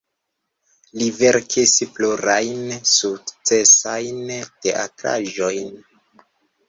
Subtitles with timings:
[1.01, 4.35] Li verkis plurajn sukcesajn
[4.67, 5.71] teatraĵojn.